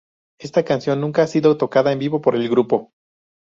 [0.39, 2.89] Esta canción nunca ha sido tocada en vivo por el grupo.